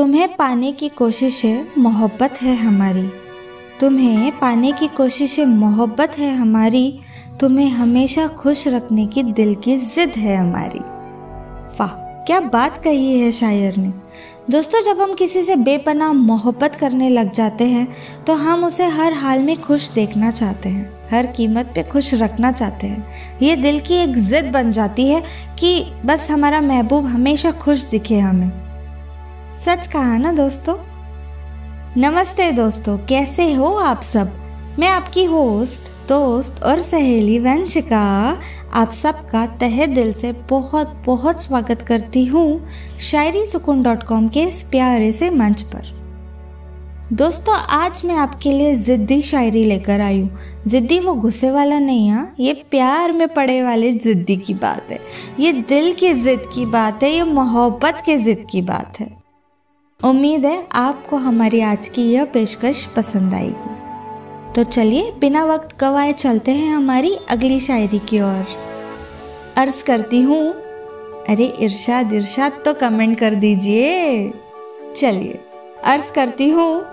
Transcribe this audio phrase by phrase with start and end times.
[0.00, 3.02] तुम्हें पाने की कोशिशें मोहब्बत है हमारी।
[3.80, 7.00] तुम्हें पाने की कोशिशें मोहब्बत है हमारी।
[7.40, 10.78] तुम्हें हमेशा खुश रखने की दिल की जिद है हमारी।
[11.80, 11.90] वाह,
[12.24, 13.92] क्या बात कही है शायर ने।
[14.50, 17.86] दोस्तों, जब हम किसी से बेपनाह मोहब्बत करने लग जाते हैं
[18.26, 22.52] तो हम उसे हर हाल में खुश देखना चाहते हैं, हर कीमत पे खुश रखना
[22.52, 25.22] चाहते हैं। ये दिल की एक जिद बन जाती है
[25.60, 28.50] कि बस हमारा महबूब हमेशा खुश दिखे हमें।
[29.60, 30.74] सच कहा ना दोस्तों?
[31.96, 34.30] नमस्ते दोस्तों, कैसे हो आप सब?
[34.78, 38.38] मैं आपकी होस्ट, दोस्त और सहेली वंशिका,
[38.74, 42.68] आप सबका तहे दिल से बहुत बहुत स्वागत करती हूँ
[43.00, 45.92] शायरी सुकून डॉट कॉम के इस प्यारे से मंच पर।
[47.12, 52.08] दोस्तों, आज मैं आपके लिए ज़िद्दी शायरी लेकर आई हूँ। ज़िद्दी वो गुस्से वाला नहीं
[52.08, 52.34] है हाँ?
[52.40, 55.00] ये प्यार में पड़े वाले ज़िद्दी की बात है।
[55.40, 59.19] ये दिल की ज़िद की बात है, ये मोहब्बत की ज़िद की बात है।
[60.04, 63.70] उम्मीद है आपको हमारी आज की यह पेशकश पसंद आएगी।
[64.52, 68.46] तो चलिए, बिना वक्त गवाए चलते हैं हमारी अगली शायरी की ओर।
[69.56, 70.52] अर्ज़ करती हूँ।
[71.28, 74.30] अरे, इरशाद इरशाद तो कमेंट कर दीजिए।
[74.96, 75.40] चलिए,
[75.84, 76.84] अर्ज़ करती हूँ।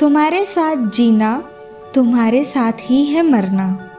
[0.00, 1.50] तुम्हारे साथ जीना,
[1.94, 3.90] तुम्हारे साथ ही है मरना।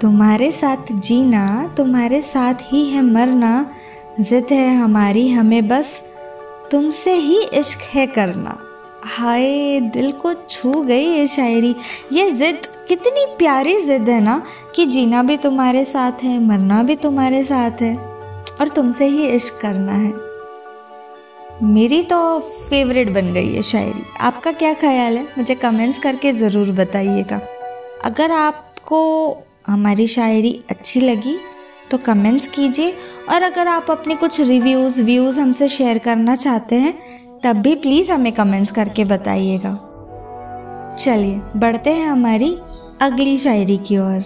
[0.00, 3.70] तुम्हारे साथ जीना, तुम्हारे साथ ही है मरना।
[4.20, 6.13] जिद है हमारी, हमें बस
[6.70, 8.58] तुमसे ही इश्क है करना।
[9.04, 11.74] हाय, दिल को छू गई ये शायरी।
[12.12, 14.42] ये ज़िद, कितनी प्यारी ज़िद है ना,
[14.74, 17.96] कि जीना भी तुम्हारे साथ है, मरना भी तुम्हारे साथ है,
[18.60, 20.12] और तुमसे ही इश्क करना है।
[21.62, 22.38] मेरी तो
[22.70, 25.26] फेवरेट बन गई है शायरी। आपका क्या ख्याल है?
[25.38, 27.40] मुझे कमेंट्स करके ज़रूर बताइएगा।
[28.04, 29.02] अगर आपको
[29.66, 31.36] हमारी शायरी अच्छी लगी
[31.90, 32.94] तो कमेंट्स कीजिए
[33.30, 36.94] और अगर आप अपने कुछ रिव्यूज़ व्यूज़ हमसे शेयर करना चाहते हैं,
[37.44, 39.74] तब भी प्लीज़ हमें कमेंट्स करके बताइएगा।
[41.00, 42.56] चलिए, बढ़ते हैं हमारी
[43.00, 44.24] अगली शायरी की ओर।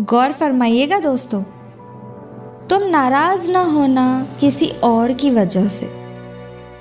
[0.00, 1.42] गौर फरमाइएगा दोस्तों,
[2.68, 5.86] तुम नाराज़ ना होना किसी और की वजह से।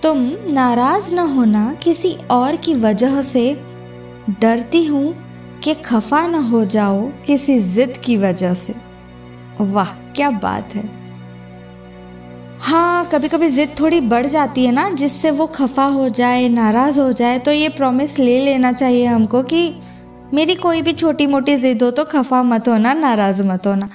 [0.03, 0.17] तुम
[0.47, 3.61] नाराज़ ना होना किसी और की वजह से।
[4.41, 5.15] डरती हूँ
[5.63, 8.84] कि खफा ना हो जाओ किसी जिद की वजह से।
[9.61, 10.83] वाह, क्या बात है।
[12.61, 16.99] हाँ कभी कभी ज़िद थोड़ी बढ़ जाती है ना, जिससे वो खफा हो जाए, नाराज़
[16.99, 19.73] हो जाए तो ये प्रॉमिस ले लेना चाहिए हमको कि
[20.33, 23.89] मेरी कोई भी छोटी मोटी ज़िद हो तो खफा मत होना, नाराज़ मत होना।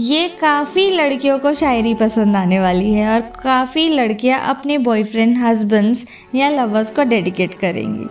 [0.00, 6.04] ये काफ़ी लड़कियों को शायरी पसंद आने वाली है और काफ़ी लड़कियाँ अपने बॉयफ्रेंड हस्बैंड्स
[6.34, 8.06] या लवर्स को डेडिकेट करेंगी।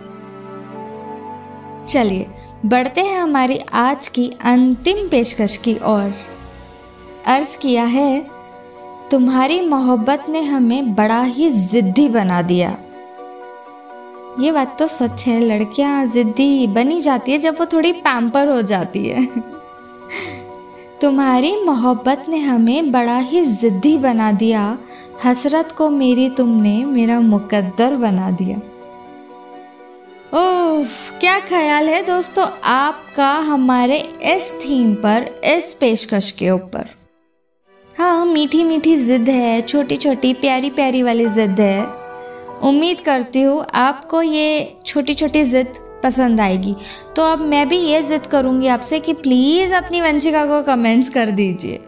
[1.86, 2.26] चलिए,
[2.66, 6.12] बढ़ते हैं हमारी आज की अंतिम पेशकश की ओर।
[7.26, 8.26] अर्ज़ किया है,
[9.10, 12.76] तुम्हारी मोहब्बत ने हमें बड़ा ही ज़िद्दी बना दिया।
[14.40, 18.60] ये बात तो सच है, लड़कियाँ ज़िद्दी बनी जाती है जब वो थोड़ी पैम्पर हो
[18.62, 19.26] जाती है।
[21.00, 24.78] तुम्हारी मोहब्बत ने हमें बड़ा ही ज़िद्दी बना दिया,
[25.24, 28.56] हसरत को मेरी तुमने मेरा मुकद्दर बना दिया।
[30.34, 30.86] ओह
[31.20, 36.94] क्या ख्याल है दोस्तों, आपका हमारे इस थीम पर, इस पेशकश के ऊपर।
[38.26, 41.86] मीठी मीठी ज़िद है छोटी छोटी प्यारी प्यारी वाली ज़िद है।
[42.62, 45.66] उम्मीद करती हूँ आपको ये छोटी छोटी ज़िद
[46.04, 46.76] पसंद आएगी।
[47.16, 51.32] तो अब मैं भी ये ज़िद करूँगी आपसे कि प्लीज़ अपनी वंशिका को कमेंट्स कर
[51.32, 51.80] दीजिए।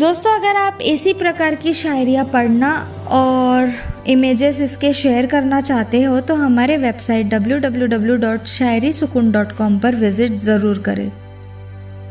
[0.00, 3.72] दोस्तों, अगर आप इसी प्रकार की शायरियाँ पढ़ना और
[4.08, 11.12] इमेजेस इसके शेयर करना चाहते हो तो हमारे वेबसाइट www.शायरीसुकून.com पर विज़िट ज़रूर करें।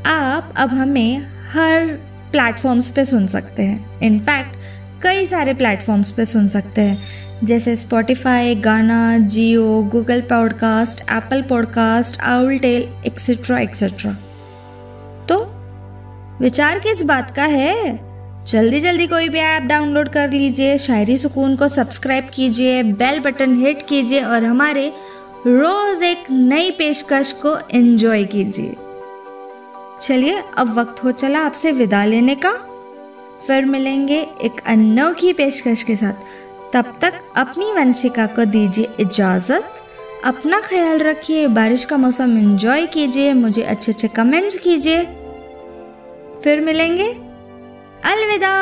[0.07, 4.55] आप अब हमें हर प्लेटफॉर्म्स पे सुन सकते हैं। इनफैक्ट
[5.03, 12.19] कई सारे प्लेटफॉर्म्स पे सुन सकते हैं। जैसे Spotify Gaana Jio Google podcast Apple podcast
[12.21, 14.11] owl tale etcetera etcetera
[15.29, 15.39] तो
[16.41, 17.99] विचार किस बात का है?
[18.47, 23.55] जल्दी जल्दी कोई भी ऐप डाउनलोड कर लीजिए, शायरी सुकून को सब्सक्राइब कीजिए बेल बटन
[23.55, 24.87] हिट कीजिए और हमारे
[25.47, 28.75] रोज़ एक नई पेशकश को एंजॉय कीजिए।
[30.01, 32.51] चलिए, अब वक्त हो चला आपसे विदा लेने का।
[33.47, 36.13] फिर मिलेंगे एक अनोखी पेशकश के साथ।
[36.73, 39.75] तब तक अपनी वंशिका को दीजिए इजाज़त।
[40.25, 45.03] अपना ख्याल रखिए, बारिश का मौसम एंजॉय कीजिए, मुझे अच्छे अच्छे कमेंट्स कीजिए।
[46.43, 47.07] फिर मिलेंगे।
[48.05, 48.59] अलविदा।